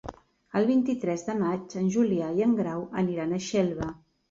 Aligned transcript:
El 0.59 0.63
vint-i-tres 0.69 1.25
de 1.27 1.35
maig 1.43 1.77
en 1.83 1.93
Julià 1.97 2.31
i 2.41 2.47
en 2.49 2.57
Grau 2.63 2.83
aniran 3.05 3.39
a 3.39 3.43
Xelva. 3.53 3.95